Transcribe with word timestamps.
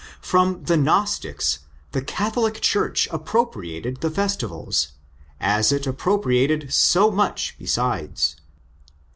From 0.21 0.63
the 0.63 0.77
Gnostics 0.77 1.59
the 1.91 2.01
Catholic 2.01 2.59
Church 2.59 3.07
appropriated 3.11 4.01
the 4.01 4.09
festivals, 4.09 4.93
as 5.39 5.71
it 5.71 5.85
appropriated 5.85 6.73
so 6.73 7.11
much 7.11 7.55
besides. 7.59 8.35